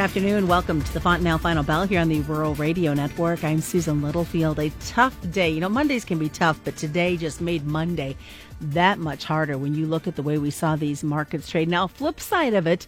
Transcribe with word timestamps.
afternoon. 0.00 0.48
Welcome 0.48 0.80
to 0.80 0.92
the 0.94 1.00
Fontanelle 1.00 1.36
Final 1.36 1.62
Bell 1.62 1.86
here 1.86 2.00
on 2.00 2.08
the 2.08 2.20
Rural 2.20 2.54
Radio 2.54 2.94
Network. 2.94 3.44
I'm 3.44 3.60
Susan 3.60 4.00
Littlefield. 4.00 4.58
A 4.58 4.70
tough 4.86 5.14
day. 5.30 5.50
You 5.50 5.60
know, 5.60 5.68
Mondays 5.68 6.06
can 6.06 6.18
be 6.18 6.30
tough, 6.30 6.58
but 6.64 6.74
today 6.78 7.18
just 7.18 7.42
made 7.42 7.66
Monday 7.66 8.16
that 8.62 8.98
much 8.98 9.24
harder 9.24 9.58
when 9.58 9.74
you 9.74 9.84
look 9.84 10.08
at 10.08 10.16
the 10.16 10.22
way 10.22 10.38
we 10.38 10.50
saw 10.50 10.74
these 10.74 11.04
markets 11.04 11.50
trade. 11.50 11.68
Now, 11.68 11.86
flip 11.86 12.18
side 12.18 12.54
of 12.54 12.66
it, 12.66 12.86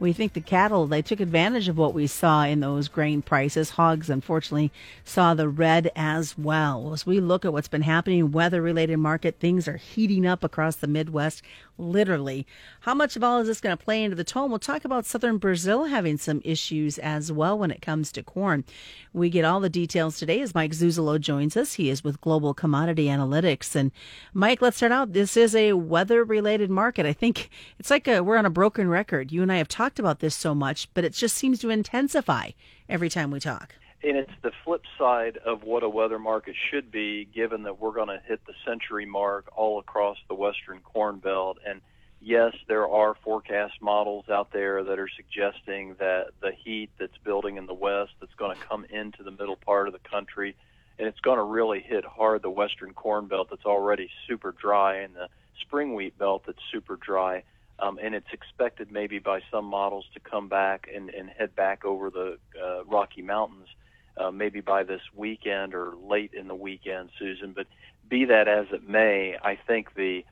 we 0.00 0.14
think 0.14 0.32
the 0.32 0.40
cattle, 0.40 0.86
they 0.86 1.02
took 1.02 1.20
advantage 1.20 1.68
of 1.68 1.76
what 1.76 1.92
we 1.92 2.06
saw 2.06 2.44
in 2.44 2.60
those 2.60 2.88
grain 2.88 3.20
prices. 3.20 3.70
Hogs, 3.70 4.08
unfortunately, 4.08 4.72
saw 5.04 5.34
the 5.34 5.48
red 5.48 5.92
as 5.94 6.38
well. 6.38 6.94
As 6.94 7.04
we 7.04 7.20
look 7.20 7.44
at 7.44 7.52
what's 7.52 7.68
been 7.68 7.82
happening, 7.82 8.32
weather 8.32 8.62
related 8.62 8.96
market, 8.96 9.38
things 9.38 9.68
are 9.68 9.76
heating 9.76 10.26
up 10.26 10.42
across 10.42 10.76
the 10.76 10.86
Midwest, 10.86 11.42
literally. 11.76 12.46
How 12.80 12.94
much 12.94 13.14
of 13.14 13.22
all 13.22 13.40
is 13.40 13.46
this 13.46 13.60
going 13.60 13.76
to 13.76 13.84
play 13.84 14.02
into 14.02 14.16
the 14.16 14.24
tone? 14.24 14.48
We'll 14.48 14.58
talk 14.58 14.86
about 14.86 15.04
southern 15.04 15.36
Brazil 15.36 15.84
having 15.84 16.16
some 16.16 16.40
issues 16.44 16.98
as 16.98 17.30
well 17.30 17.58
when 17.58 17.70
it 17.70 17.82
comes 17.82 18.10
to 18.12 18.22
corn. 18.22 18.64
We 19.12 19.28
get 19.28 19.44
all 19.44 19.60
the 19.60 19.68
details 19.68 20.18
today 20.18 20.40
as 20.40 20.54
Mike 20.54 20.72
Zuzolo 20.72 21.20
joins 21.20 21.58
us. 21.58 21.74
He 21.74 21.90
is 21.90 22.02
with 22.02 22.20
Global 22.22 22.54
Commodity 22.54 23.06
Analytics. 23.06 23.74
And 23.74 23.92
Mike, 24.32 24.62
let's 24.62 24.78
start 24.78 24.92
out. 24.92 25.12
This 25.12 25.36
is 25.36 25.54
a 25.54 25.74
weather 25.74 26.24
related 26.24 26.70
market. 26.70 27.04
I 27.04 27.12
think 27.12 27.50
it's 27.78 27.90
like 27.90 28.08
a, 28.08 28.22
we're 28.22 28.36
on 28.38 28.46
a 28.46 28.50
broken 28.50 28.88
record. 28.88 29.30
You 29.30 29.42
and 29.42 29.52
I 29.52 29.56
have 29.56 29.68
talked 29.68 29.89
about 29.98 30.20
this 30.20 30.34
so 30.34 30.54
much, 30.54 30.88
but 30.94 31.04
it 31.04 31.12
just 31.12 31.36
seems 31.36 31.58
to 31.60 31.70
intensify 31.70 32.50
every 32.88 33.08
time 33.08 33.30
we 33.30 33.40
talk. 33.40 33.74
And 34.02 34.16
it's 34.16 34.32
the 34.42 34.52
flip 34.64 34.82
side 34.98 35.38
of 35.44 35.62
what 35.62 35.82
a 35.82 35.88
weather 35.88 36.18
market 36.18 36.54
should 36.70 36.90
be, 36.90 37.26
given 37.34 37.64
that 37.64 37.80
we're 37.80 37.92
going 37.92 38.08
to 38.08 38.20
hit 38.26 38.40
the 38.46 38.54
century 38.66 39.04
mark 39.04 39.50
all 39.54 39.78
across 39.78 40.16
the 40.28 40.34
western 40.34 40.80
corn 40.80 41.18
belt. 41.18 41.58
And 41.66 41.82
yes, 42.20 42.54
there 42.66 42.88
are 42.88 43.14
forecast 43.22 43.74
models 43.82 44.30
out 44.30 44.52
there 44.52 44.82
that 44.84 44.98
are 44.98 45.08
suggesting 45.14 45.96
that 45.98 46.28
the 46.40 46.52
heat 46.52 46.90
that's 46.98 47.18
building 47.24 47.58
in 47.58 47.66
the 47.66 47.74
west 47.74 48.12
that's 48.20 48.34
going 48.34 48.56
to 48.56 48.62
come 48.64 48.86
into 48.86 49.22
the 49.22 49.30
middle 49.30 49.56
part 49.56 49.86
of 49.86 49.92
the 49.92 50.08
country 50.08 50.56
and 51.00 51.08
it's 51.08 51.20
going 51.20 51.38
to 51.38 51.42
really 51.42 51.80
hit 51.80 52.04
hard 52.04 52.42
the 52.42 52.50
western 52.50 52.92
corn 52.92 53.26
belt 53.26 53.48
that's 53.48 53.64
already 53.64 54.10
super 54.28 54.52
dry 54.52 54.96
and 54.96 55.14
the 55.14 55.28
spring 55.62 55.94
wheat 55.94 56.16
belt 56.18 56.42
that's 56.46 56.58
super 56.70 56.96
dry. 56.96 57.42
Um, 57.80 57.98
and 58.02 58.14
it's 58.14 58.32
expected 58.32 58.92
maybe 58.92 59.18
by 59.18 59.40
some 59.50 59.64
models 59.64 60.04
to 60.14 60.20
come 60.20 60.48
back 60.48 60.88
and, 60.94 61.08
and 61.10 61.30
head 61.30 61.56
back 61.56 61.84
over 61.84 62.10
the 62.10 62.38
uh, 62.62 62.84
Rocky 62.84 63.22
Mountains 63.22 63.68
uh, 64.16 64.30
maybe 64.30 64.60
by 64.60 64.82
this 64.82 65.00
weekend 65.14 65.74
or 65.74 65.94
late 65.96 66.32
in 66.34 66.48
the 66.48 66.54
weekend, 66.54 67.10
Susan. 67.18 67.52
But 67.52 67.66
be 68.08 68.26
that 68.26 68.48
as 68.48 68.66
it 68.72 68.88
may, 68.88 69.36
I 69.42 69.56
think 69.56 69.94
the 69.94 70.24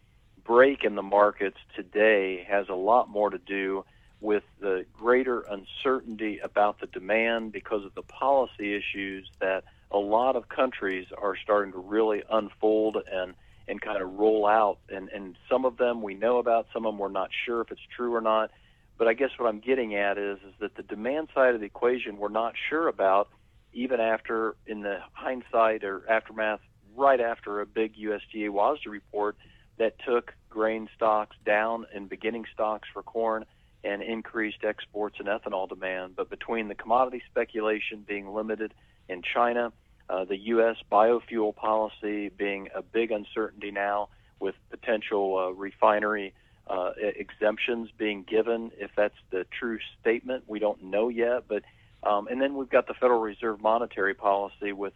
break 0.44 0.84
in 0.84 0.94
the 0.94 1.02
markets 1.02 1.58
today 1.74 2.44
has 2.48 2.68
a 2.68 2.74
lot 2.74 3.08
more 3.08 3.30
to 3.30 3.38
do 3.38 3.84
with 4.20 4.42
the 4.60 4.84
greater 4.92 5.40
uncertainty 5.40 6.38
about 6.38 6.80
the 6.80 6.86
demand 6.86 7.52
because 7.52 7.84
of 7.84 7.94
the 7.94 8.02
policy 8.02 8.74
issues 8.74 9.30
that 9.40 9.64
a 9.90 9.98
lot 9.98 10.36
of 10.36 10.48
countries 10.48 11.06
are 11.16 11.36
starting 11.36 11.72
to 11.72 11.78
really 11.78 12.22
unfold 12.30 12.96
and 13.10 13.34
and 13.68 13.80
kind 13.80 14.02
of 14.02 14.12
roll 14.14 14.46
out 14.46 14.78
and 14.88 15.08
and 15.10 15.36
some 15.50 15.64
of 15.64 15.76
them 15.76 16.02
we 16.02 16.14
know 16.14 16.38
about 16.38 16.66
some 16.72 16.86
of 16.86 16.92
them 16.92 16.98
we're 16.98 17.08
not 17.08 17.30
sure 17.46 17.60
if 17.60 17.70
it's 17.70 17.80
true 17.96 18.14
or 18.14 18.20
not 18.20 18.50
but 18.96 19.06
I 19.06 19.14
guess 19.14 19.30
what 19.36 19.48
I'm 19.48 19.60
getting 19.60 19.94
at 19.94 20.18
is 20.18 20.38
is 20.38 20.54
that 20.60 20.74
the 20.74 20.82
demand 20.82 21.28
side 21.34 21.54
of 21.54 21.60
the 21.60 21.66
equation 21.66 22.16
we're 22.16 22.28
not 22.28 22.54
sure 22.68 22.88
about 22.88 23.28
even 23.72 24.00
after 24.00 24.56
in 24.66 24.80
the 24.80 24.98
hindsight 25.12 25.84
or 25.84 26.02
aftermath 26.10 26.60
right 26.96 27.20
after 27.20 27.60
a 27.60 27.66
big 27.66 27.94
USDA 27.96 28.50
WASDE 28.50 28.86
report 28.86 29.36
that 29.78 29.94
took 30.04 30.34
grain 30.50 30.88
stocks 30.96 31.36
down 31.46 31.86
and 31.94 32.08
beginning 32.08 32.44
stocks 32.52 32.88
for 32.92 33.02
corn 33.02 33.44
and 33.84 34.02
increased 34.02 34.64
exports 34.64 35.16
and 35.20 35.28
ethanol 35.28 35.68
demand. 35.68 36.16
But 36.16 36.28
between 36.30 36.68
the 36.68 36.74
commodity 36.74 37.22
speculation 37.30 38.04
being 38.06 38.28
limited 38.28 38.74
in 39.08 39.22
China, 39.22 39.72
uh, 40.10 40.24
the 40.24 40.36
U.S. 40.36 40.76
biofuel 40.90 41.54
policy 41.54 42.30
being 42.30 42.68
a 42.74 42.82
big 42.82 43.10
uncertainty 43.10 43.70
now 43.70 44.08
with 44.40 44.54
potential 44.70 45.36
uh, 45.36 45.50
refinery 45.50 46.32
uh, 46.68 46.92
exemptions 46.98 47.88
being 47.96 48.22
given, 48.22 48.70
if 48.78 48.90
that's 48.96 49.14
the 49.30 49.46
true 49.58 49.78
statement, 50.00 50.44
we 50.46 50.58
don't 50.58 50.82
know 50.82 51.08
yet. 51.08 51.44
But 51.48 51.62
um, 52.02 52.28
and 52.28 52.40
then 52.40 52.54
we've 52.54 52.70
got 52.70 52.86
the 52.86 52.94
Federal 52.94 53.20
Reserve 53.20 53.60
monetary 53.60 54.14
policy 54.14 54.72
with 54.72 54.92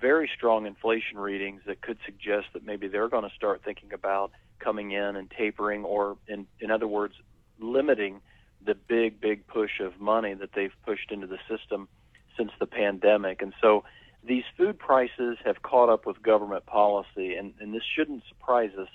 very 0.00 0.30
strong 0.34 0.66
inflation 0.66 1.18
readings 1.18 1.60
that 1.66 1.80
could 1.80 1.98
suggest 2.04 2.46
that 2.54 2.64
maybe 2.64 2.88
they're 2.88 3.08
going 3.08 3.28
to 3.28 3.34
start 3.36 3.62
thinking 3.64 3.92
about 3.92 4.32
coming 4.58 4.92
in 4.92 5.16
and 5.16 5.30
tapering, 5.30 5.84
or 5.84 6.16
in, 6.26 6.46
in 6.58 6.70
other 6.70 6.88
words, 6.88 7.14
limiting 7.60 8.20
the 8.64 8.74
big, 8.74 9.20
big 9.20 9.46
push 9.46 9.80
of 9.80 10.00
money 10.00 10.34
that 10.34 10.50
they've 10.54 10.74
pushed 10.84 11.12
into 11.12 11.26
the 11.26 11.38
system 11.48 11.88
since 12.36 12.50
the 12.58 12.66
pandemic. 12.66 13.42
And 13.42 13.52
so 13.60 13.84
these 14.24 14.44
food 14.56 14.78
prices 14.78 15.38
have 15.44 15.62
caught 15.62 15.88
up 15.88 16.06
with 16.06 16.22
government 16.22 16.66
policy, 16.66 17.34
and, 17.34 17.54
and 17.60 17.74
this 17.74 17.82
shouldn't 17.96 18.22
surprise 18.28 18.70
us, 18.78 18.88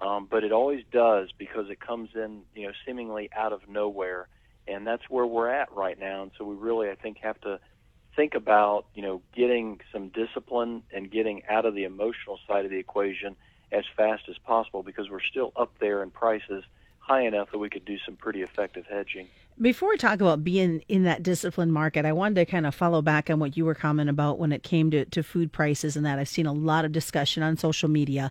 um, 0.00 0.26
but 0.30 0.44
it 0.44 0.52
always 0.52 0.84
does 0.92 1.30
because 1.38 1.70
it 1.70 1.80
comes 1.80 2.10
in, 2.14 2.42
you 2.54 2.66
know, 2.66 2.72
seemingly 2.84 3.30
out 3.34 3.52
of 3.52 3.68
nowhere. 3.68 4.28
And 4.68 4.86
that's 4.86 5.08
where 5.08 5.26
we're 5.26 5.48
at 5.48 5.72
right 5.72 5.98
now. 5.98 6.22
And 6.24 6.32
so 6.36 6.44
we 6.44 6.56
really, 6.56 6.90
I 6.90 6.96
think, 6.96 7.18
have 7.18 7.40
to 7.42 7.60
think 8.16 8.34
about 8.34 8.86
you 8.94 9.02
know 9.02 9.20
getting 9.34 9.78
some 9.92 10.08
discipline 10.08 10.82
and 10.92 11.10
getting 11.10 11.42
out 11.48 11.66
of 11.66 11.74
the 11.74 11.84
emotional 11.84 12.40
side 12.48 12.64
of 12.64 12.70
the 12.70 12.78
equation 12.78 13.36
as 13.70 13.84
fast 13.96 14.22
as 14.28 14.38
possible 14.38 14.82
because 14.82 15.10
we're 15.10 15.20
still 15.20 15.52
up 15.54 15.72
there 15.78 16.02
in 16.02 16.10
prices 16.10 16.64
high 16.98 17.22
enough 17.26 17.50
that 17.52 17.58
we 17.58 17.68
could 17.68 17.84
do 17.84 17.98
some 18.04 18.16
pretty 18.16 18.42
effective 18.42 18.84
hedging. 18.88 19.28
Before 19.58 19.88
we 19.88 19.96
talk 19.96 20.20
about 20.20 20.44
being 20.44 20.82
in 20.86 21.04
that 21.04 21.22
disciplined 21.22 21.72
market, 21.72 22.04
I 22.04 22.12
wanted 22.12 22.34
to 22.34 22.44
kind 22.44 22.66
of 22.66 22.74
follow 22.74 23.00
back 23.00 23.30
on 23.30 23.38
what 23.38 23.56
you 23.56 23.64
were 23.64 23.74
commenting 23.74 24.10
about 24.10 24.38
when 24.38 24.52
it 24.52 24.62
came 24.62 24.90
to, 24.90 25.06
to 25.06 25.22
food 25.22 25.50
prices 25.50 25.96
and 25.96 26.04
that. 26.04 26.18
I've 26.18 26.28
seen 26.28 26.44
a 26.44 26.52
lot 26.52 26.84
of 26.84 26.92
discussion 26.92 27.42
on 27.42 27.56
social 27.56 27.88
media, 27.88 28.30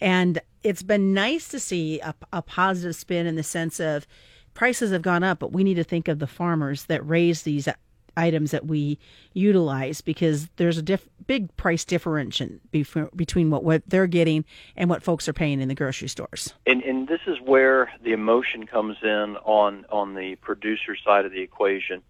and 0.00 0.40
it's 0.62 0.82
been 0.82 1.12
nice 1.12 1.48
to 1.48 1.60
see 1.60 2.00
a, 2.00 2.14
a 2.32 2.40
positive 2.40 2.96
spin 2.96 3.26
in 3.26 3.36
the 3.36 3.42
sense 3.42 3.80
of 3.80 4.06
prices 4.54 4.92
have 4.92 5.02
gone 5.02 5.22
up, 5.22 5.40
but 5.40 5.52
we 5.52 5.62
need 5.62 5.74
to 5.74 5.84
think 5.84 6.08
of 6.08 6.20
the 6.20 6.26
farmers 6.26 6.84
that 6.86 7.06
raise 7.06 7.42
these 7.42 7.68
items 8.16 8.50
that 8.50 8.66
we 8.66 8.98
utilize 9.32 10.00
because 10.00 10.48
there's 10.56 10.78
a 10.78 10.82
diff- 10.82 11.08
big 11.26 11.54
price 11.56 11.84
differential 11.84 12.48
between 12.70 13.50
what, 13.50 13.64
what 13.64 13.82
they're 13.86 14.06
getting 14.06 14.44
and 14.76 14.90
what 14.90 15.02
folks 15.02 15.28
are 15.28 15.32
paying 15.32 15.60
in 15.60 15.68
the 15.68 15.74
grocery 15.74 16.08
stores. 16.08 16.54
And, 16.66 16.82
and 16.82 17.08
this 17.08 17.20
is 17.26 17.38
where 17.40 17.90
the 18.02 18.12
emotion 18.12 18.66
comes 18.66 18.96
in 19.02 19.36
on 19.44 19.86
on 19.90 20.14
the 20.14 20.36
producer 20.36 20.96
side 20.96 21.24
of 21.24 21.32
the 21.32 21.40
equation. 21.40 22.02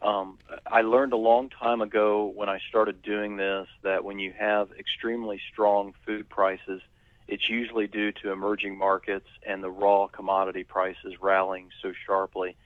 Um, 0.00 0.38
I 0.66 0.82
learned 0.82 1.12
a 1.12 1.16
long 1.16 1.50
time 1.50 1.80
ago 1.80 2.26
when 2.26 2.48
I 2.48 2.60
started 2.68 3.02
doing 3.02 3.36
this 3.36 3.66
that 3.82 4.04
when 4.04 4.18
you 4.18 4.32
have 4.38 4.70
extremely 4.78 5.40
strong 5.52 5.94
food 6.06 6.28
prices, 6.28 6.80
it's 7.26 7.48
usually 7.48 7.88
due 7.88 8.12
to 8.12 8.30
emerging 8.30 8.78
markets 8.78 9.28
and 9.44 9.62
the 9.62 9.70
raw 9.70 10.06
commodity 10.06 10.64
prices 10.64 11.20
rallying 11.20 11.70
so 11.82 11.92
sharply. 12.06 12.56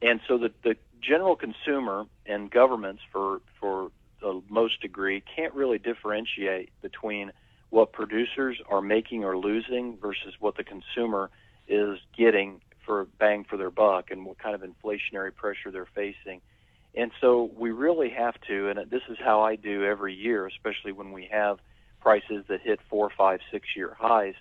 And 0.00 0.20
so 0.28 0.38
the, 0.38 0.52
the 0.62 0.76
general 1.00 1.36
consumer 1.36 2.04
and 2.26 2.50
governments, 2.50 3.02
for 3.12 3.40
for 3.60 3.90
the 4.20 4.42
most 4.48 4.80
degree, 4.80 5.22
can't 5.36 5.54
really 5.54 5.78
differentiate 5.78 6.70
between 6.82 7.32
what 7.70 7.92
producers 7.92 8.58
are 8.68 8.80
making 8.80 9.24
or 9.24 9.36
losing 9.36 9.96
versus 9.98 10.34
what 10.40 10.56
the 10.56 10.64
consumer 10.64 11.30
is 11.68 11.98
getting 12.16 12.60
for 12.84 13.06
bang 13.18 13.44
for 13.44 13.56
their 13.56 13.70
buck 13.70 14.10
and 14.10 14.24
what 14.24 14.38
kind 14.38 14.54
of 14.54 14.62
inflationary 14.62 15.34
pressure 15.34 15.70
they're 15.70 15.88
facing. 15.94 16.40
And 16.94 17.12
so 17.20 17.50
we 17.56 17.70
really 17.70 18.10
have 18.10 18.34
to, 18.48 18.70
and 18.70 18.90
this 18.90 19.02
is 19.08 19.18
how 19.22 19.42
I 19.42 19.56
do 19.56 19.84
every 19.84 20.14
year, 20.14 20.46
especially 20.46 20.92
when 20.92 21.12
we 21.12 21.28
have 21.30 21.58
prices 22.00 22.44
that 22.48 22.62
hit 22.62 22.80
four, 22.88 23.10
five, 23.16 23.40
six 23.52 23.68
year 23.76 23.94
highs. 23.98 24.34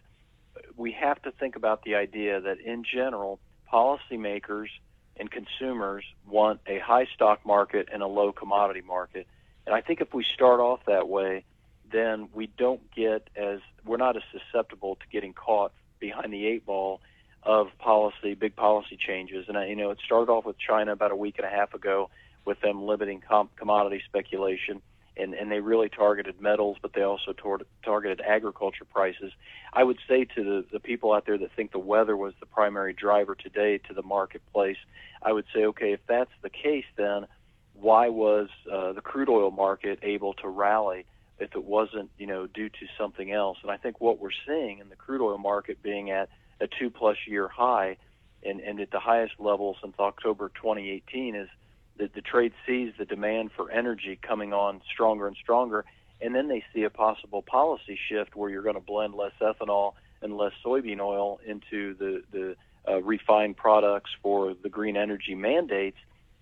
We 0.75 0.93
have 0.93 1.21
to 1.23 1.31
think 1.31 1.55
about 1.55 1.83
the 1.83 1.95
idea 1.95 2.39
that 2.39 2.59
in 2.61 2.83
general, 2.83 3.39
policymakers 3.71 4.69
and 5.19 5.29
consumers 5.29 6.03
want 6.27 6.59
a 6.67 6.79
high 6.79 7.07
stock 7.15 7.45
market 7.45 7.89
and 7.91 8.01
a 8.01 8.07
low 8.07 8.31
commodity 8.31 8.81
market. 8.81 9.27
And 9.65 9.75
I 9.75 9.81
think 9.81 10.01
if 10.01 10.13
we 10.13 10.25
start 10.33 10.59
off 10.59 10.81
that 10.87 11.07
way, 11.07 11.43
then 11.91 12.29
we 12.33 12.47
don't 12.57 12.81
get 12.91 13.29
as 13.35 13.59
we're 13.85 13.97
not 13.97 14.15
as 14.17 14.23
susceptible 14.31 14.95
to 14.95 15.03
getting 15.11 15.33
caught 15.33 15.71
behind 15.99 16.33
the 16.33 16.45
eight 16.45 16.65
ball 16.65 17.01
of 17.43 17.67
policy, 17.79 18.33
big 18.33 18.55
policy 18.55 18.97
changes. 18.97 19.45
And 19.47 19.57
you 19.69 19.75
know, 19.75 19.91
it 19.91 19.99
started 20.05 20.31
off 20.31 20.45
with 20.45 20.57
China 20.57 20.91
about 20.91 21.11
a 21.11 21.15
week 21.15 21.35
and 21.37 21.45
a 21.45 21.49
half 21.49 21.73
ago 21.73 22.09
with 22.45 22.59
them 22.61 22.83
limiting 22.83 23.21
com- 23.21 23.49
commodity 23.55 24.01
speculation 24.05 24.81
and, 25.19 25.33
and 25.33 25.51
they 25.51 25.59
really 25.59 25.89
targeted 25.89 26.39
metals, 26.39 26.77
but 26.81 26.93
they 26.93 27.01
also 27.01 27.33
tor- 27.33 27.61
targeted 27.83 28.21
agriculture 28.21 28.85
prices. 28.85 29.31
I 29.73 29.83
would 29.83 29.97
say 30.07 30.25
to 30.25 30.43
the, 30.43 30.65
the 30.71 30.79
people 30.79 31.13
out 31.13 31.25
there 31.25 31.37
that 31.37 31.51
think 31.55 31.71
the 31.71 31.79
weather 31.79 32.15
was 32.15 32.33
the 32.39 32.45
primary 32.45 32.93
driver 32.93 33.35
today 33.35 33.79
to 33.87 33.93
the 33.93 34.03
marketplace, 34.03 34.77
I 35.21 35.33
would 35.33 35.45
say, 35.53 35.65
okay, 35.65 35.93
if 35.93 35.99
that's 36.07 36.31
the 36.41 36.49
case, 36.49 36.85
then 36.95 37.27
why 37.73 38.09
was 38.09 38.49
uh, 38.71 38.93
the 38.93 39.01
crude 39.01 39.29
oil 39.29 39.51
market 39.51 39.99
able 40.01 40.33
to 40.35 40.47
rally 40.47 41.05
if 41.39 41.55
it 41.55 41.63
wasn't, 41.63 42.09
you 42.17 42.25
know, 42.27 42.47
due 42.47 42.69
to 42.69 42.85
something 42.97 43.31
else? 43.31 43.57
And 43.61 43.71
I 43.71 43.77
think 43.77 44.01
what 44.01 44.19
we're 44.19 44.29
seeing 44.47 44.79
in 44.79 44.89
the 44.89 44.95
crude 44.95 45.21
oil 45.21 45.37
market 45.37 45.81
being 45.81 46.11
at 46.11 46.29
a 46.59 46.67
two 46.67 46.89
plus 46.89 47.17
year 47.27 47.47
high 47.47 47.97
and, 48.43 48.59
and 48.59 48.79
at 48.79 48.91
the 48.91 48.99
highest 48.99 49.33
level 49.39 49.75
since 49.81 49.95
October 49.99 50.49
2018 50.49 51.35
is 51.35 51.49
the, 51.97 52.09
the 52.13 52.21
trade 52.21 52.53
sees 52.65 52.93
the 52.97 53.05
demand 53.05 53.51
for 53.55 53.71
energy 53.71 54.17
coming 54.21 54.53
on 54.53 54.81
stronger 54.91 55.27
and 55.27 55.35
stronger, 55.35 55.85
and 56.21 56.33
then 56.33 56.47
they 56.47 56.63
see 56.73 56.83
a 56.83 56.89
possible 56.89 57.41
policy 57.41 57.97
shift 58.09 58.35
where 58.35 58.49
you're 58.49 58.63
going 58.63 58.75
to 58.75 58.81
blend 58.81 59.13
less 59.13 59.33
ethanol 59.41 59.93
and 60.21 60.35
less 60.35 60.53
soybean 60.65 60.99
oil 60.99 61.39
into 61.45 61.93
the 61.95 62.23
the 62.31 62.55
uh, 62.87 63.01
refined 63.01 63.57
products 63.57 64.11
for 64.21 64.55
the 64.63 64.69
green 64.69 64.95
energy 64.95 65.35
mandates, 65.35 65.97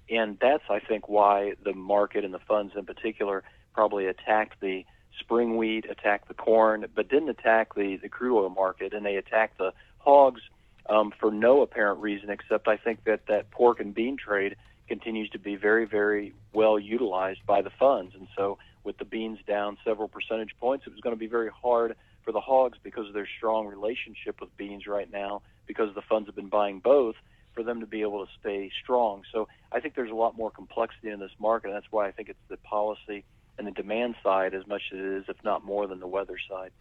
and 0.09 0.37
that's 0.39 0.63
I 0.69 0.79
think 0.79 1.09
why 1.09 1.53
the 1.63 1.73
market 1.73 2.23
and 2.23 2.33
the 2.33 2.39
funds 2.39 2.73
in 2.75 2.85
particular 2.85 3.43
probably 3.73 4.05
attacked 4.05 4.61
the 4.61 4.85
spring 5.19 5.57
wheat, 5.57 5.85
attacked 5.89 6.27
the 6.27 6.33
corn, 6.33 6.85
but 6.93 7.09
didn't 7.09 7.29
attack 7.29 7.75
the 7.75 7.97
the 7.97 8.09
crude 8.09 8.37
oil 8.37 8.49
market, 8.49 8.93
and 8.93 9.05
they 9.05 9.15
attacked 9.15 9.57
the 9.57 9.73
hogs 9.99 10.41
um, 10.87 11.11
for 11.19 11.31
no 11.31 11.61
apparent 11.61 11.99
reason 11.99 12.29
except 12.29 12.67
I 12.67 12.77
think 12.77 13.03
that 13.05 13.25
that 13.27 13.51
pork 13.51 13.79
and 13.79 13.93
bean 13.93 14.17
trade 14.17 14.55
continues 14.87 15.29
to 15.31 15.39
be 15.39 15.55
very, 15.55 15.85
very 15.85 16.33
well 16.53 16.79
utilized 16.79 17.45
by 17.45 17.61
the 17.61 17.69
funds. 17.69 18.13
And 18.15 18.27
so, 18.35 18.57
with 18.83 18.97
the 18.97 19.05
beans 19.05 19.39
down 19.47 19.77
several 19.83 20.07
percentage 20.07 20.55
points, 20.59 20.85
it 20.85 20.91
was 20.91 21.01
going 21.01 21.15
to 21.15 21.19
be 21.19 21.27
very 21.27 21.49
hard 21.49 21.95
for 22.23 22.31
the 22.31 22.41
hogs 22.41 22.77
because 22.83 23.07
of 23.07 23.13
their 23.13 23.27
strong 23.37 23.67
relationship 23.67 24.39
with 24.39 24.55
beans 24.57 24.85
right 24.87 25.11
now, 25.11 25.41
because 25.65 25.93
the 25.95 26.01
funds 26.01 26.27
have 26.27 26.35
been 26.35 26.49
buying 26.49 26.79
both, 26.79 27.15
for 27.53 27.63
them 27.63 27.79
to 27.79 27.87
be 27.87 28.01
able 28.01 28.25
to 28.25 28.31
stay 28.39 28.71
strong. 28.83 29.23
So, 29.31 29.47
I 29.71 29.79
think 29.79 29.95
there's 29.95 30.11
a 30.11 30.15
lot 30.15 30.37
more 30.37 30.51
complexity 30.51 31.09
in 31.09 31.19
this 31.19 31.31
market, 31.39 31.67
and 31.67 31.75
that's 31.75 31.91
why 31.91 32.07
I 32.07 32.11
think 32.11 32.29
it's 32.29 32.39
the 32.49 32.57
policy 32.57 33.23
and 33.57 33.65
the 33.65 33.71
demand 33.71 34.15
side 34.21 34.53
as 34.53 34.67
much 34.67 34.81
as 34.91 34.99
it 34.99 35.05
is, 35.05 35.23
if 35.29 35.37
not 35.43 35.63
more, 35.63 35.87
than 35.87 35.99
the 35.99 36.07
weather 36.07 36.37
side. 36.49 36.71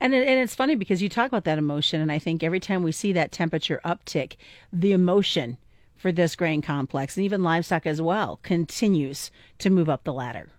And 0.00 0.14
and 0.14 0.40
it's 0.40 0.54
funny 0.54 0.74
because 0.74 1.00
you 1.00 1.08
talk 1.08 1.28
about 1.28 1.44
that 1.44 1.58
emotion, 1.58 2.00
and 2.00 2.10
I 2.10 2.18
think 2.18 2.42
every 2.42 2.60
time 2.60 2.82
we 2.82 2.92
see 2.92 3.12
that 3.12 3.32
temperature 3.32 3.80
uptick, 3.84 4.36
the 4.72 4.92
emotion 4.92 5.58
for 5.96 6.12
this 6.12 6.36
grain 6.36 6.62
complex 6.62 7.16
and 7.16 7.24
even 7.24 7.42
livestock 7.42 7.86
as 7.86 8.00
well 8.00 8.38
continues 8.42 9.30
to 9.58 9.70
move 9.70 9.88
up 9.88 10.04
the 10.04 10.12
ladder. 10.12 10.50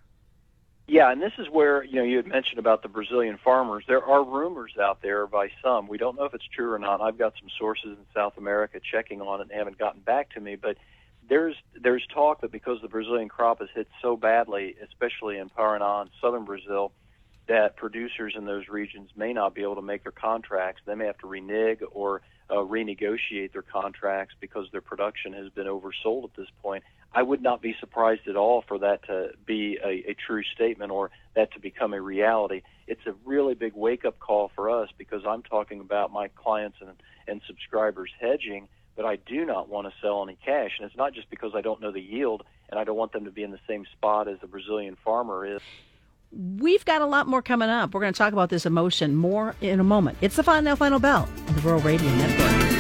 Yeah, 0.88 1.12
and 1.12 1.20
this 1.20 1.32
is 1.40 1.48
where 1.50 1.84
you 1.84 1.96
know 1.96 2.04
you 2.04 2.18
had 2.18 2.28
mentioned 2.28 2.60
about 2.60 2.84
the 2.84 2.90
Brazilian 2.90 3.40
farmers. 3.44 3.84
There 3.88 4.04
are 4.04 4.24
rumors 4.24 4.74
out 4.80 5.02
there 5.02 5.26
by 5.26 5.50
some. 5.64 5.88
We 5.88 5.98
don't 5.98 6.16
know 6.16 6.26
if 6.26 6.36
it's 6.36 6.48
true 6.48 6.72
or 6.72 6.78
not. 6.78 7.02
I've 7.02 7.18
got 7.18 7.34
some 7.40 7.50
sources 7.58 7.98
in 7.98 8.06
South 8.14 8.38
America 8.38 8.80
checking 8.80 9.20
on 9.20 9.42
it 9.42 9.48
and 9.50 9.52
haven't 9.52 9.80
gotten 9.80 10.02
back 10.02 10.32
to 10.36 10.40
me, 10.40 10.56
but 10.56 10.78
there's 11.28 11.56
there's 11.82 12.06
talk 12.14 12.42
that 12.42 12.52
because 12.52 12.78
the 12.84 12.88
Brazilian 12.88 13.30
crop 13.30 13.64
is 13.64 13.70
hit 13.74 13.88
so 14.02 14.16
badly, 14.16 14.76
especially 14.84 15.40
in 15.40 15.50
Paraná 15.50 16.02
and 16.02 16.12
southern 16.22 16.46
Brazil, 16.46 16.92
that 17.48 17.76
producers 17.78 18.34
in 18.36 18.46
those 18.46 18.68
regions 18.68 19.10
may 19.16 19.34
not 19.34 19.54
be 19.54 19.62
able 19.62 19.76
to 19.76 19.82
make 19.82 20.04
their 20.04 20.12
contracts. 20.12 20.82
They 20.86 20.96
may 20.96 21.06
have 21.06 21.18
to 21.20 21.28
renege 21.28 21.80
or 21.92 22.22
uh, 22.50 22.56
renegotiate 22.56 23.54
their 23.54 23.62
contracts 23.62 24.36
because 24.40 24.68
their 24.72 24.82
production 24.82 25.34
has 25.34 25.50
been 25.50 25.68
oversold 25.68 26.26
at 26.26 26.36
this 26.36 26.48
point. 26.62 26.84
I 27.14 27.24
would 27.24 27.42
not 27.42 27.62
be 27.62 27.76
surprised 27.80 28.28
at 28.28 28.36
all 28.36 28.64
for 28.68 28.80
that 28.80 29.06
to 29.08 29.30
be 29.46 29.78
a, 29.84 30.12
a 30.12 30.16
true 30.28 30.44
statement 30.54 30.92
or 30.92 31.12
that 31.36 31.54
to 31.54 31.60
become 31.60 31.94
a 31.94 32.02
reality. 32.02 32.62
It's 32.88 33.06
a 33.08 33.14
really 33.26 33.54
big 33.54 33.74
wake 33.74 34.06
up 34.06 34.20
call 34.20 34.52
for 34.54 34.70
us 34.70 34.90
because 34.98 35.22
I'm 35.26 35.42
talking 35.42 35.80
about 35.80 36.12
my 36.12 36.28
clients 36.28 36.78
and, 36.82 36.92
and 37.28 37.42
subscribers 37.48 38.12
hedging, 38.20 38.68
but 38.96 39.06
I 39.06 39.16
do 39.16 39.46
not 39.46 39.70
want 39.70 39.88
to 39.88 39.94
sell 40.02 40.24
any 40.24 40.38
cash. 40.46 40.72
And 40.78 40.88
it's 40.88 40.98
not 40.98 41.14
just 41.14 41.30
because 41.30 41.54
I 41.56 41.62
don't 41.62 41.82
know 41.82 41.92
the 41.92 42.02
yield 42.02 42.44
and 42.70 42.80
I 42.80 42.84
don't 42.84 42.98
want 42.98 43.14
them 43.14 43.26
to 43.26 43.32
be 43.32 43.44
in 43.44 43.52
the 43.52 43.60
same 43.68 43.86
spot 43.94 44.28
as 44.28 44.40
the 44.42 44.48
Brazilian 44.48 44.98
farmer 45.04 45.46
is. 45.46 45.62
We've 46.38 46.84
got 46.84 47.02
a 47.02 47.06
lot 47.06 47.30
more 47.30 47.42
coming 47.42 47.70
up. 47.70 47.94
We're 47.94 48.02
going 48.02 48.12
to 48.12 48.18
talk 48.18 48.34
about 48.34 48.50
this 48.50 48.66
emotion 48.66 49.16
more 49.16 49.56
in 49.62 49.80
a 49.80 49.86
moment. 49.86 50.18
It's 50.20 50.36
the 50.36 50.44
Fontanelle 50.44 50.76
Final 50.76 51.00
Bell 51.00 51.30
on 51.48 51.56
the 51.56 51.62
Rural 51.62 51.80
Radio 51.80 52.10
Network. 52.10 52.72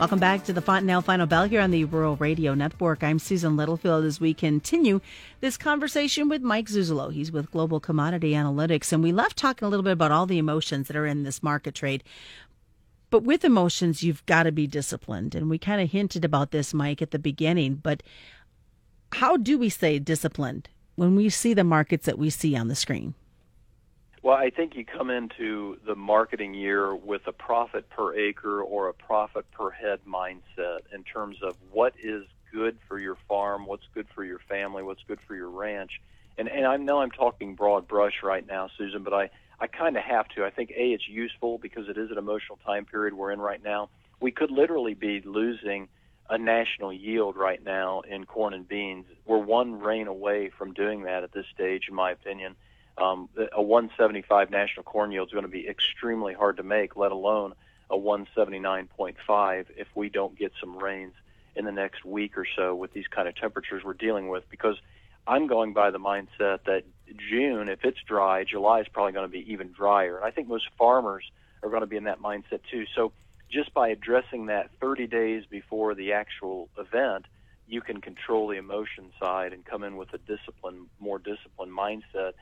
Welcome 0.00 0.18
back 0.18 0.42
to 0.46 0.52
the 0.52 0.60
Fontanelle 0.60 1.02
Final 1.02 1.28
Bell 1.28 1.44
here 1.44 1.60
on 1.60 1.70
the 1.70 1.84
Rural 1.84 2.16
Radio 2.16 2.54
Network. 2.54 3.04
I'm 3.04 3.20
Susan 3.20 3.56
Littlefield 3.56 4.04
as 4.04 4.20
we 4.20 4.34
continue 4.34 5.00
this 5.40 5.56
conversation 5.56 6.28
with 6.28 6.42
Mike 6.42 6.66
Zuzolo. 6.66 7.12
He's 7.12 7.30
with 7.30 7.52
Global 7.52 7.78
Commodity 7.78 8.32
Analytics, 8.32 8.92
and 8.92 9.00
we 9.00 9.12
left 9.12 9.36
talking 9.36 9.66
a 9.66 9.68
little 9.68 9.84
bit 9.84 9.92
about 9.92 10.10
all 10.10 10.26
the 10.26 10.38
emotions 10.38 10.88
that 10.88 10.96
are 10.96 11.06
in 11.06 11.22
this 11.22 11.40
market 11.40 11.76
trade. 11.76 12.02
But 13.10 13.22
with 13.22 13.44
emotions, 13.44 14.02
you've 14.02 14.26
got 14.26 14.42
to 14.42 14.52
be 14.52 14.66
disciplined. 14.66 15.34
And 15.34 15.48
we 15.48 15.56
kind 15.58 15.80
of 15.80 15.90
hinted 15.90 16.24
about 16.24 16.50
this, 16.50 16.74
Mike, 16.74 17.00
at 17.00 17.10
the 17.10 17.18
beginning. 17.18 17.76
But 17.76 18.02
how 19.12 19.36
do 19.36 19.58
we 19.58 19.68
stay 19.68 19.98
disciplined 19.98 20.68
when 20.96 21.16
we 21.16 21.28
see 21.28 21.54
the 21.54 21.64
markets 21.64 22.06
that 22.06 22.18
we 22.18 22.30
see 22.30 22.56
on 22.56 22.68
the 22.68 22.74
screen? 22.74 23.14
Well, 24.22 24.36
I 24.36 24.50
think 24.50 24.74
you 24.74 24.84
come 24.84 25.10
into 25.10 25.78
the 25.86 25.94
marketing 25.94 26.52
year 26.52 26.94
with 26.94 27.22
a 27.26 27.32
profit 27.32 27.88
per 27.88 28.14
acre 28.16 28.60
or 28.60 28.88
a 28.88 28.92
profit 28.92 29.50
per 29.52 29.70
head 29.70 30.00
mindset 30.06 30.80
in 30.92 31.04
terms 31.04 31.38
of 31.42 31.56
what 31.70 31.94
is 32.02 32.24
good 32.52 32.78
for 32.88 32.98
your 32.98 33.16
farm, 33.28 33.66
what's 33.66 33.86
good 33.94 34.06
for 34.14 34.24
your 34.24 34.40
family, 34.48 34.82
what's 34.82 35.02
good 35.06 35.20
for 35.26 35.36
your 35.36 35.50
ranch. 35.50 36.00
And, 36.36 36.48
and 36.48 36.66
I 36.66 36.76
know 36.76 37.00
I'm 37.00 37.10
talking 37.10 37.54
broad 37.54 37.86
brush 37.86 38.22
right 38.22 38.46
now, 38.46 38.68
Susan, 38.76 39.02
but 39.02 39.14
I, 39.14 39.30
I 39.60 39.66
kind 39.66 39.96
of 39.96 40.02
have 40.02 40.28
to. 40.30 40.44
I 40.44 40.50
think, 40.50 40.70
A, 40.70 40.92
it's 40.92 41.08
useful 41.08 41.58
because 41.58 41.88
it 41.88 41.96
is 41.96 42.10
an 42.10 42.18
emotional 42.18 42.58
time 42.66 42.84
period 42.84 43.14
we're 43.14 43.32
in 43.32 43.40
right 43.40 43.62
now. 43.62 43.88
We 44.20 44.32
could 44.32 44.50
literally 44.50 44.94
be 44.94 45.20
losing 45.24 45.88
a 46.30 46.38
national 46.38 46.92
yield 46.92 47.36
right 47.36 47.62
now 47.62 48.00
in 48.00 48.24
corn 48.24 48.52
and 48.54 48.68
beans. 48.68 49.06
We're 49.26 49.38
one 49.38 49.80
rain 49.80 50.06
away 50.06 50.50
from 50.56 50.74
doing 50.74 51.04
that 51.04 51.24
at 51.24 51.32
this 51.32 51.46
stage, 51.54 51.84
in 51.88 51.94
my 51.94 52.10
opinion. 52.10 52.56
Um, 52.98 53.28
a 53.52 53.62
175 53.62 54.50
national 54.50 54.82
corn 54.82 55.12
yield 55.12 55.28
is 55.28 55.32
going 55.32 55.44
to 55.44 55.50
be 55.50 55.68
extremely 55.68 56.34
hard 56.34 56.56
to 56.56 56.62
make, 56.62 56.96
let 56.96 57.12
alone 57.12 57.54
a 57.90 57.96
179.5 57.96 59.66
if 59.76 59.86
we 59.94 60.08
don't 60.08 60.38
get 60.38 60.52
some 60.60 60.76
rains 60.76 61.14
in 61.56 61.64
the 61.64 61.72
next 61.72 62.04
week 62.04 62.36
or 62.36 62.46
so 62.56 62.74
with 62.74 62.92
these 62.92 63.06
kind 63.06 63.28
of 63.28 63.36
temperatures 63.36 63.82
we're 63.84 63.94
dealing 63.94 64.28
with. 64.28 64.44
Because 64.50 64.76
I'm 65.26 65.46
going 65.46 65.72
by 65.72 65.90
the 65.90 65.98
mindset 65.98 66.64
that 66.66 66.82
June, 67.30 67.68
if 67.68 67.80
it's 67.84 67.98
dry, 68.06 68.44
July 68.44 68.80
is 68.80 68.88
probably 68.92 69.12
going 69.12 69.26
to 69.26 69.32
be 69.32 69.50
even 69.52 69.72
drier. 69.72 70.16
And 70.16 70.24
I 70.24 70.30
think 70.30 70.48
most 70.48 70.68
farmers 70.76 71.24
are 71.62 71.70
going 71.70 71.82
to 71.82 71.86
be 71.86 71.96
in 71.96 72.04
that 72.04 72.20
mindset 72.20 72.60
too. 72.70 72.84
So 72.94 73.12
just 73.50 73.72
by 73.72 73.88
addressing 73.88 74.46
that 74.46 74.70
30 74.80 75.06
days 75.06 75.44
before 75.48 75.94
the 75.94 76.12
actual 76.12 76.68
event, 76.78 77.26
you 77.66 77.80
can 77.80 78.00
control 78.00 78.48
the 78.48 78.56
emotion 78.56 79.10
side 79.20 79.52
and 79.52 79.64
come 79.64 79.82
in 79.82 79.96
with 79.96 80.12
a 80.14 80.18
discipline, 80.18 80.86
more 81.00 81.18
disciplined 81.18 81.72
mindset. 81.72 82.32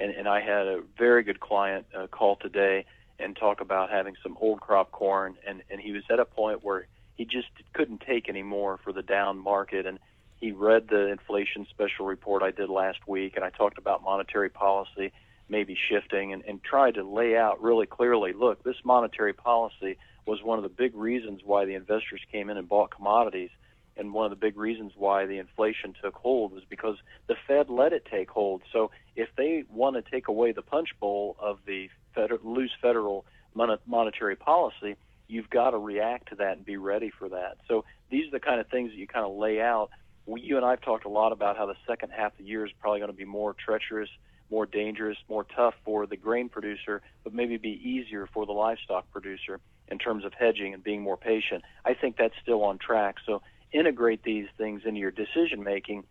And, 0.00 0.10
and 0.10 0.28
I 0.28 0.40
had 0.40 0.66
a 0.66 0.82
very 0.98 1.22
good 1.22 1.40
client 1.40 1.86
uh, 1.96 2.06
call 2.06 2.36
today 2.36 2.84
and 3.18 3.36
talk 3.36 3.60
about 3.60 3.90
having 3.90 4.16
some 4.22 4.36
old 4.40 4.60
crop 4.60 4.90
corn, 4.90 5.36
and, 5.46 5.62
and 5.70 5.80
he 5.80 5.92
was 5.92 6.02
at 6.10 6.18
a 6.18 6.24
point 6.24 6.64
where 6.64 6.86
he 7.16 7.24
just 7.24 7.48
couldn't 7.72 8.02
take 8.06 8.28
any 8.28 8.42
more 8.42 8.78
for 8.82 8.92
the 8.92 9.02
down 9.02 9.38
market. 9.38 9.86
And 9.86 9.98
he 10.36 10.50
read 10.50 10.88
the 10.88 11.06
inflation 11.08 11.66
special 11.70 12.06
report 12.06 12.42
I 12.42 12.50
did 12.50 12.68
last 12.68 13.06
week, 13.06 13.36
and 13.36 13.44
I 13.44 13.50
talked 13.50 13.78
about 13.78 14.02
monetary 14.02 14.50
policy 14.50 15.12
maybe 15.46 15.76
shifting 15.90 16.32
and, 16.32 16.42
and 16.48 16.64
tried 16.64 16.94
to 16.94 17.04
lay 17.04 17.36
out 17.36 17.62
really 17.62 17.84
clearly 17.84 18.32
look, 18.32 18.62
this 18.64 18.76
monetary 18.82 19.34
policy– 19.34 19.98
was 20.26 20.42
one 20.42 20.58
of 20.58 20.62
the 20.62 20.68
big 20.68 20.94
reasons 20.94 21.40
why 21.44 21.64
the 21.64 21.74
investors 21.74 22.20
came 22.30 22.50
in 22.50 22.56
and 22.56 22.68
bought 22.68 22.90
commodities. 22.90 23.50
And 23.96 24.12
one 24.12 24.24
of 24.24 24.30
the 24.30 24.36
big 24.36 24.56
reasons 24.56 24.92
why 24.96 25.26
the 25.26 25.38
inflation 25.38 25.94
took 26.02 26.14
hold 26.14 26.52
was 26.52 26.64
because 26.68 26.96
the 27.28 27.36
Fed 27.46 27.70
let 27.70 27.92
it 27.92 28.06
take 28.10 28.28
hold. 28.28 28.62
So 28.72 28.90
if 29.14 29.28
they 29.36 29.64
want 29.70 29.96
to 29.96 30.10
take 30.10 30.28
away 30.28 30.52
the 30.52 30.62
punch 30.62 30.88
bowl 30.98 31.36
of 31.38 31.58
the 31.66 31.90
federal, 32.14 32.40
loose 32.42 32.72
federal 32.82 33.24
monetary 33.54 34.34
policy, 34.34 34.96
you've 35.28 35.48
got 35.48 35.70
to 35.70 35.78
react 35.78 36.30
to 36.30 36.34
that 36.36 36.56
and 36.56 36.64
be 36.64 36.76
ready 36.76 37.10
for 37.16 37.28
that. 37.28 37.58
So 37.68 37.84
these 38.10 38.26
are 38.28 38.32
the 38.32 38.40
kind 38.40 38.60
of 38.60 38.66
things 38.68 38.90
that 38.90 38.96
you 38.96 39.06
kind 39.06 39.24
of 39.24 39.36
lay 39.36 39.60
out. 39.60 39.90
We, 40.26 40.40
you 40.40 40.56
and 40.56 40.66
I 40.66 40.70
have 40.70 40.80
talked 40.80 41.04
a 41.04 41.10
lot 41.10 41.30
about 41.30 41.56
how 41.56 41.66
the 41.66 41.76
second 41.86 42.10
half 42.10 42.32
of 42.32 42.38
the 42.38 42.44
year 42.44 42.66
is 42.66 42.72
probably 42.80 42.98
going 42.98 43.12
to 43.12 43.16
be 43.16 43.24
more 43.24 43.54
treacherous, 43.54 44.10
more 44.50 44.66
dangerous, 44.66 45.18
more 45.28 45.44
tough 45.44 45.74
for 45.84 46.06
the 46.06 46.16
grain 46.16 46.48
producer, 46.48 47.00
but 47.22 47.32
maybe 47.32 47.58
be 47.58 47.80
easier 47.88 48.28
for 48.32 48.44
the 48.44 48.52
livestock 48.52 49.08
producer 49.12 49.60
in 49.88 49.98
terms 49.98 50.24
of 50.24 50.32
hedging 50.32 50.74
and 50.74 50.82
being 50.82 51.02
more 51.02 51.16
patient. 51.16 51.62
I 51.84 51.94
think 51.94 52.16
that's 52.16 52.34
still 52.42 52.62
on 52.64 52.78
track. 52.78 53.16
So 53.26 53.42
integrate 53.72 54.22
these 54.22 54.46
things 54.56 54.82
into 54.84 55.00
your 55.00 55.10
decision 55.10 55.62
making 55.62 56.04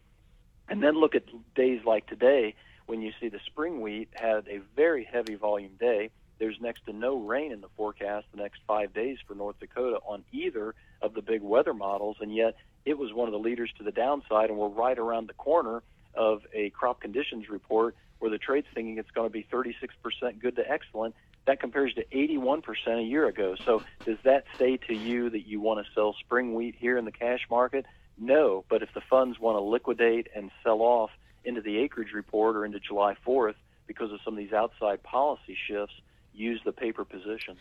and 0.69 0.81
then 0.81 0.99
look 0.99 1.15
at 1.15 1.23
days 1.55 1.81
like 1.85 2.07
today 2.07 2.55
when 2.85 3.01
you 3.01 3.11
see 3.19 3.29
the 3.29 3.39
spring 3.45 3.81
wheat 3.81 4.09
had 4.13 4.47
a 4.47 4.59
very 4.75 5.03
heavy 5.03 5.35
volume 5.35 5.73
day. 5.79 6.09
There's 6.39 6.59
next 6.59 6.85
to 6.85 6.93
no 6.93 7.17
rain 7.17 7.51
in 7.51 7.61
the 7.61 7.69
forecast 7.77 8.27
the 8.31 8.41
next 8.41 8.61
five 8.67 8.93
days 8.93 9.17
for 9.27 9.35
North 9.35 9.59
Dakota 9.59 9.99
on 10.05 10.23
either 10.31 10.73
of 11.01 11.13
the 11.13 11.21
big 11.21 11.41
weather 11.41 11.73
models, 11.73 12.17
and 12.19 12.33
yet 12.33 12.55
it 12.85 12.97
was 12.97 13.13
one 13.13 13.27
of 13.27 13.31
the 13.31 13.39
leaders 13.39 13.71
to 13.77 13.83
the 13.83 13.91
downside, 13.91 14.49
and 14.49 14.57
we're 14.57 14.67
right 14.67 14.97
around 14.97 15.29
the 15.29 15.33
corner 15.33 15.83
of 16.15 16.41
a 16.53 16.69
crop 16.71 17.01
conditions 17.01 17.49
report 17.49 17.95
where 18.23 18.29
the 18.29 18.37
trade's 18.37 18.67
thinking 18.73 18.97
it's 18.97 19.11
going 19.11 19.29
to 19.29 19.33
be 19.33 19.45
36% 19.51 20.39
good 20.39 20.55
to 20.55 20.71
excellent, 20.71 21.13
that 21.45 21.59
compares 21.59 21.93
to 21.95 22.05
81% 22.05 22.63
a 22.87 23.01
year 23.01 23.27
ago. 23.27 23.57
So 23.65 23.83
does 24.05 24.17
that 24.23 24.45
say 24.57 24.77
to 24.87 24.95
you 24.95 25.29
that 25.31 25.45
you 25.45 25.59
want 25.59 25.85
to 25.85 25.91
sell 25.91 26.15
spring 26.21 26.53
wheat 26.53 26.73
here 26.79 26.97
in 26.97 27.03
the 27.03 27.11
cash 27.11 27.41
market? 27.51 27.85
No, 28.17 28.63
but 28.69 28.81
if 28.81 28.93
the 28.93 29.01
funds 29.01 29.41
want 29.41 29.57
to 29.57 29.59
liquidate 29.59 30.29
and 30.33 30.51
sell 30.63 30.79
off 30.79 31.11
into 31.43 31.59
the 31.59 31.79
acreage 31.79 32.13
report 32.13 32.55
or 32.55 32.63
into 32.63 32.79
July 32.79 33.17
4th 33.27 33.55
because 33.87 34.13
of 34.13 34.21
some 34.23 34.35
of 34.35 34.37
these 34.37 34.53
outside 34.53 35.03
policy 35.03 35.57
shifts, 35.67 35.95
use 36.33 36.61
the 36.63 36.71
paper 36.71 37.03
position. 37.03 37.57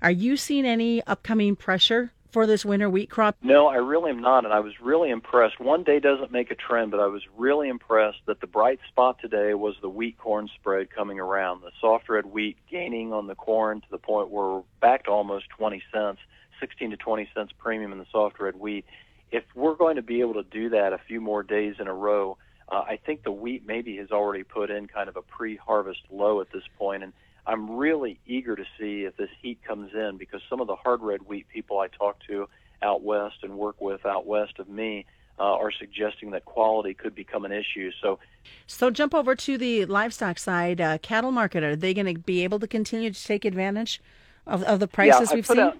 Are 0.00 0.12
you 0.12 0.36
seeing 0.36 0.64
any 0.64 1.02
upcoming 1.08 1.56
pressure 1.56 2.12
for 2.34 2.46
this 2.48 2.64
winter 2.64 2.90
wheat 2.90 3.08
crop? 3.08 3.36
No, 3.42 3.68
I 3.68 3.76
really 3.76 4.10
am 4.10 4.20
not, 4.20 4.44
and 4.44 4.52
I 4.52 4.58
was 4.58 4.72
really 4.80 5.08
impressed. 5.08 5.60
One 5.60 5.84
day 5.84 6.00
doesn't 6.00 6.32
make 6.32 6.50
a 6.50 6.56
trend, 6.56 6.90
but 6.90 6.98
I 6.98 7.06
was 7.06 7.22
really 7.38 7.68
impressed 7.68 8.18
that 8.26 8.40
the 8.40 8.48
bright 8.48 8.80
spot 8.88 9.20
today 9.20 9.54
was 9.54 9.76
the 9.80 9.88
wheat 9.88 10.18
corn 10.18 10.50
spread 10.52 10.90
coming 10.90 11.20
around. 11.20 11.62
The 11.62 11.70
soft 11.80 12.08
red 12.08 12.26
wheat 12.26 12.56
gaining 12.68 13.12
on 13.12 13.28
the 13.28 13.36
corn 13.36 13.80
to 13.82 13.86
the 13.88 13.98
point 13.98 14.30
where 14.30 14.48
we're 14.48 14.62
back 14.80 15.04
to 15.04 15.12
almost 15.12 15.48
20 15.50 15.80
cents, 15.92 16.18
16 16.58 16.90
to 16.90 16.96
20 16.96 17.28
cents 17.32 17.52
premium 17.56 17.92
in 17.92 17.98
the 17.98 18.06
soft 18.10 18.40
red 18.40 18.56
wheat. 18.56 18.84
If 19.30 19.44
we're 19.54 19.76
going 19.76 19.94
to 19.94 20.02
be 20.02 20.20
able 20.20 20.34
to 20.34 20.42
do 20.42 20.70
that 20.70 20.92
a 20.92 20.98
few 20.98 21.20
more 21.20 21.44
days 21.44 21.76
in 21.78 21.86
a 21.86 21.94
row, 21.94 22.36
uh, 22.68 22.80
I 22.80 22.98
think 23.06 23.22
the 23.22 23.30
wheat 23.30 23.64
maybe 23.64 23.96
has 23.98 24.10
already 24.10 24.42
put 24.42 24.72
in 24.72 24.88
kind 24.88 25.08
of 25.08 25.16
a 25.16 25.22
pre-harvest 25.22 26.00
low 26.10 26.40
at 26.40 26.50
this 26.50 26.64
point, 26.78 27.04
and 27.04 27.12
I'm 27.46 27.76
really 27.76 28.18
eager 28.26 28.56
to 28.56 28.64
see 28.78 29.04
if 29.04 29.16
this 29.16 29.30
heat 29.42 29.58
comes 29.66 29.92
in 29.94 30.16
because 30.16 30.40
some 30.48 30.60
of 30.60 30.66
the 30.66 30.76
hard 30.76 31.02
red 31.02 31.22
wheat 31.22 31.46
people 31.48 31.78
I 31.78 31.88
talk 31.88 32.18
to 32.28 32.48
out 32.82 33.02
west 33.02 33.36
and 33.42 33.56
work 33.56 33.80
with 33.80 34.04
out 34.06 34.26
west 34.26 34.58
of 34.58 34.68
me 34.68 35.06
uh, 35.38 35.42
are 35.42 35.72
suggesting 35.72 36.30
that 36.30 36.44
quality 36.44 36.94
could 36.94 37.14
become 37.14 37.44
an 37.44 37.52
issue. 37.52 37.90
So, 38.00 38.18
so 38.66 38.90
jump 38.90 39.14
over 39.14 39.34
to 39.34 39.58
the 39.58 39.84
livestock 39.86 40.38
side, 40.38 40.80
uh, 40.80 40.98
cattle 40.98 41.32
market. 41.32 41.64
Are 41.64 41.76
they 41.76 41.92
going 41.92 42.14
to 42.14 42.20
be 42.20 42.44
able 42.44 42.60
to 42.60 42.66
continue 42.66 43.10
to 43.10 43.24
take 43.24 43.44
advantage 43.44 44.00
of, 44.46 44.62
of 44.62 44.80
the 44.80 44.86
prices 44.86 45.30
yeah, 45.30 45.34
we've 45.34 45.46
seen? 45.46 45.58
Out, 45.58 45.76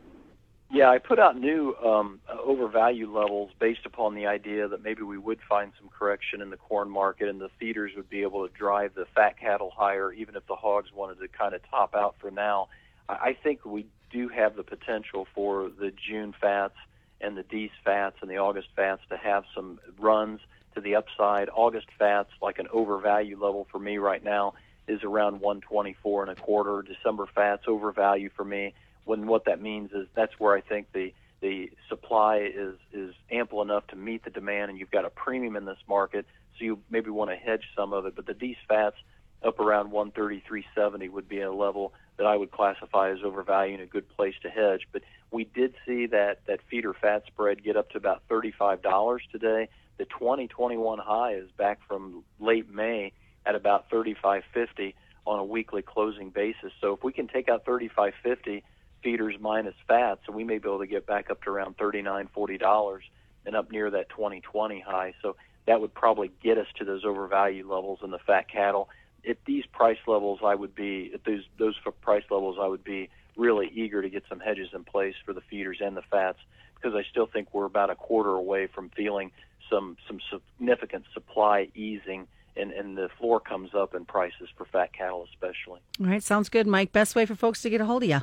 yeah, 0.74 0.90
I 0.90 0.98
put 0.98 1.20
out 1.20 1.38
new 1.38 1.76
um, 1.76 2.18
overvalue 2.28 3.06
levels 3.06 3.52
based 3.60 3.86
upon 3.86 4.16
the 4.16 4.26
idea 4.26 4.66
that 4.66 4.82
maybe 4.82 5.02
we 5.02 5.16
would 5.16 5.38
find 5.48 5.72
some 5.78 5.88
correction 5.88 6.40
in 6.40 6.50
the 6.50 6.56
corn 6.56 6.90
market 6.90 7.28
and 7.28 7.40
the 7.40 7.48
feeders 7.60 7.92
would 7.96 8.10
be 8.10 8.22
able 8.22 8.46
to 8.46 8.52
drive 8.52 8.94
the 8.96 9.06
fat 9.14 9.38
cattle 9.38 9.72
higher, 9.74 10.12
even 10.12 10.34
if 10.34 10.44
the 10.48 10.56
hogs 10.56 10.90
wanted 10.92 11.20
to 11.20 11.28
kind 11.28 11.54
of 11.54 11.60
top 11.70 11.94
out 11.94 12.16
for 12.20 12.32
now. 12.32 12.68
I 13.08 13.36
think 13.40 13.64
we 13.64 13.86
do 14.10 14.28
have 14.28 14.56
the 14.56 14.64
potential 14.64 15.28
for 15.32 15.70
the 15.70 15.92
June 15.92 16.34
fats 16.40 16.74
and 17.20 17.36
the 17.36 17.44
Dees 17.44 17.70
fats 17.84 18.16
and 18.20 18.28
the 18.28 18.38
August 18.38 18.68
fats 18.74 19.02
to 19.10 19.16
have 19.16 19.44
some 19.54 19.78
runs 19.96 20.40
to 20.74 20.80
the 20.80 20.96
upside. 20.96 21.48
August 21.54 21.86
fats, 21.96 22.30
like 22.42 22.58
an 22.58 22.66
overvalue 22.72 23.40
level 23.40 23.68
for 23.70 23.78
me 23.78 23.98
right 23.98 24.24
now, 24.24 24.54
is 24.88 25.04
around 25.04 25.40
124 25.40 26.22
and 26.22 26.32
a 26.32 26.34
quarter. 26.34 26.82
December 26.82 27.28
fats 27.32 27.62
overvalue 27.68 28.28
for 28.34 28.44
me 28.44 28.74
when 29.04 29.26
what 29.26 29.44
that 29.46 29.60
means 29.60 29.92
is 29.92 30.06
that's 30.14 30.32
where 30.38 30.56
I 30.56 30.60
think 30.60 30.88
the 30.92 31.12
the 31.40 31.70
supply 31.88 32.38
is 32.38 32.76
is 32.92 33.14
ample 33.30 33.60
enough 33.60 33.86
to 33.88 33.96
meet 33.96 34.24
the 34.24 34.30
demand, 34.30 34.70
and 34.70 34.80
you've 34.80 34.90
got 34.90 35.04
a 35.04 35.10
premium 35.10 35.56
in 35.56 35.64
this 35.66 35.78
market, 35.88 36.26
so 36.58 36.64
you 36.64 36.78
maybe 36.90 37.10
want 37.10 37.30
to 37.30 37.36
hedge 37.36 37.64
some 37.76 37.92
of 37.92 38.06
it. 38.06 38.16
But 38.16 38.26
the 38.26 38.34
Dees 38.34 38.56
fats 38.66 38.96
up 39.44 39.60
around 39.60 39.90
130, 39.90 40.42
370 40.46 41.08
would 41.10 41.28
be 41.28 41.40
a 41.40 41.52
level 41.52 41.92
that 42.16 42.26
I 42.26 42.36
would 42.36 42.50
classify 42.50 43.10
as 43.10 43.18
overvalued 43.22 43.80
and 43.80 43.88
a 43.88 43.92
good 43.92 44.08
place 44.16 44.34
to 44.42 44.48
hedge. 44.48 44.88
But 44.90 45.02
we 45.30 45.44
did 45.44 45.74
see 45.86 46.06
that 46.06 46.46
that 46.46 46.60
feeder 46.70 46.94
fat 46.94 47.24
spread 47.26 47.62
get 47.62 47.76
up 47.76 47.90
to 47.90 47.98
about 47.98 48.22
$35 48.30 49.18
today. 49.30 49.68
The 49.98 50.06
2021 50.06 50.98
high 50.98 51.34
is 51.34 51.50
back 51.58 51.80
from 51.86 52.24
late 52.40 52.72
May 52.72 53.12
at 53.44 53.54
about 53.54 53.90
35.50 53.90 54.94
on 55.26 55.38
a 55.38 55.44
weekly 55.44 55.82
closing 55.82 56.30
basis. 56.30 56.72
So 56.80 56.94
if 56.94 57.04
we 57.04 57.12
can 57.12 57.28
take 57.28 57.48
out 57.48 57.64
35.50 57.64 58.62
feeders 59.04 59.36
minus 59.38 59.74
fat, 59.86 60.18
so 60.26 60.32
we 60.32 60.42
may 60.42 60.58
be 60.58 60.68
able 60.68 60.80
to 60.80 60.86
get 60.86 61.06
back 61.06 61.30
up 61.30 61.42
to 61.44 61.50
around 61.50 61.76
thirty-nine, 61.76 62.28
forty 62.34 62.58
dollars, 62.58 63.04
and 63.46 63.54
up 63.54 63.70
near 63.70 63.90
that 63.90 64.08
2020 64.08 64.80
high. 64.80 65.14
So 65.22 65.36
that 65.66 65.80
would 65.80 65.94
probably 65.94 66.32
get 66.42 66.58
us 66.58 66.66
to 66.78 66.84
those 66.84 67.04
overvalued 67.04 67.66
levels 67.66 68.00
in 68.02 68.10
the 68.10 68.18
fat 68.18 68.48
cattle. 68.48 68.88
At 69.28 69.38
these 69.46 69.64
price 69.66 69.98
levels, 70.06 70.40
I 70.44 70.54
would 70.54 70.74
be 70.74 71.12
at 71.14 71.24
those 71.24 71.44
those 71.58 71.76
price 72.00 72.24
levels, 72.30 72.56
I 72.60 72.66
would 72.66 72.82
be 72.82 73.10
really 73.36 73.70
eager 73.74 74.02
to 74.02 74.08
get 74.08 74.24
some 74.28 74.40
hedges 74.40 74.70
in 74.72 74.84
place 74.84 75.14
for 75.24 75.32
the 75.32 75.40
feeders 75.42 75.78
and 75.80 75.96
the 75.96 76.02
fats 76.02 76.38
because 76.74 76.94
I 76.94 77.02
still 77.10 77.26
think 77.26 77.48
we're 77.52 77.64
about 77.64 77.90
a 77.90 77.94
quarter 77.94 78.30
away 78.30 78.66
from 78.66 78.90
feeling 78.90 79.30
some 79.70 79.96
some 80.06 80.20
significant 80.30 81.04
supply 81.12 81.68
easing 81.74 82.26
and, 82.56 82.70
and 82.70 82.96
the 82.96 83.08
floor 83.18 83.40
comes 83.40 83.74
up 83.74 83.94
in 83.94 84.04
prices 84.04 84.48
for 84.56 84.64
fat 84.66 84.92
cattle 84.92 85.26
especially. 85.32 85.80
All 86.00 86.06
right, 86.06 86.22
sounds 86.22 86.48
good, 86.48 86.66
Mike. 86.66 86.92
Best 86.92 87.16
way 87.16 87.26
for 87.26 87.34
folks 87.34 87.62
to 87.62 87.70
get 87.70 87.80
a 87.80 87.84
hold 87.86 88.02
of 88.02 88.08
you. 88.08 88.20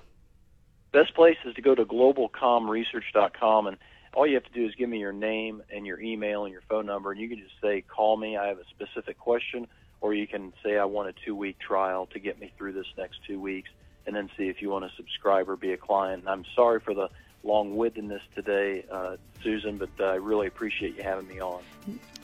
Best 0.94 1.16
place 1.16 1.38
is 1.46 1.56
to 1.56 1.62
go 1.62 1.74
to 1.74 1.86
globalcomresearch.com 1.86 3.68
and 3.68 3.78
all 4.14 4.28
you 4.28 4.36
have 4.36 4.44
to 4.44 4.52
do 4.52 4.66
is 4.66 4.76
give 4.78 4.90
me 4.90 5.00
your 5.00 5.14
name 5.14 5.64
and 5.74 5.86
your 5.86 6.02
email 6.02 6.44
and 6.44 6.52
your 6.52 6.64
phone 6.70 6.86
number, 6.86 7.12
and 7.12 7.22
you 7.22 7.30
can 7.30 7.38
just 7.38 7.54
say, 7.62 7.82
call 7.82 8.18
me, 8.18 8.36
I 8.36 8.48
have 8.48 8.58
a 8.58 8.66
specific 8.70 9.18
question, 9.18 9.68
or 10.02 10.14
you 10.14 10.28
can 10.28 10.52
say, 10.64 10.78
I 10.78 10.86
want 10.86 11.10
a 11.10 11.14
two 11.26 11.36
week 11.36 11.58
trial 11.66 12.08
to 12.08 12.20
get 12.20 12.40
me 12.40 12.52
through 12.58 12.74
this 12.74 12.88
next 12.98 13.20
two 13.26 13.40
weeks, 13.40 13.70
and 14.06 14.16
then 14.16 14.30
see 14.38 14.50
if 14.50 14.62
you 14.62 14.70
want 14.70 14.84
to 14.86 14.92
subscribe 14.98 15.48
or 15.50 15.56
be 15.56 15.72
a 15.72 15.78
client. 15.78 16.22
And 16.22 16.30
I'm 16.30 16.44
sorry 16.56 16.82
for 16.84 16.94
the 16.94 17.08
long 17.44 17.76
windedness 17.76 18.22
today, 18.36 18.86
uh, 18.92 19.18
Susan, 19.44 19.78
but 19.78 19.90
I 20.04 20.16
really 20.16 20.48
appreciate 20.48 20.96
you 20.96 21.04
having 21.04 21.28
me 21.28 21.40
on. 21.40 21.62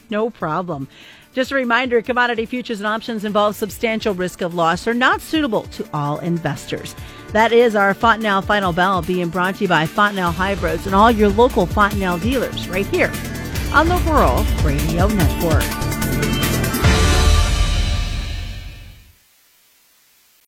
No 0.10 0.30
problem. 0.30 0.88
Just 1.34 1.52
a 1.52 1.56
reminder 1.56 2.02
commodity 2.02 2.46
futures 2.46 2.80
and 2.80 2.88
options 2.88 3.26
involve 3.26 3.56
substantial 3.56 4.14
risk 4.14 4.42
of 4.42 4.56
loss, 4.56 4.88
are 4.88 4.94
not 4.94 5.22
suitable 5.22 5.64
to 5.64 5.88
all 5.94 6.18
investors. 6.20 6.96
That 7.34 7.52
is 7.52 7.76
our 7.76 7.94
Fontanelle 7.94 8.42
Final 8.42 8.74
Bell 8.74 9.02
being 9.02 9.30
brought 9.30 9.56
to 9.56 9.64
you 9.64 9.68
by 9.68 9.86
Fontanelle 9.86 10.32
Hybrids 10.32 10.86
and 10.86 10.96
all 10.96 11.12
your 11.12 11.30
local 11.30 11.66
Fontanelle 11.66 12.18
dealers 12.18 12.68
right 12.70 12.88
here 12.88 13.12
on 13.74 13.88
the 13.88 13.98
Rural 14.08 14.44
Radio 14.64 15.08
Network. 15.08 15.87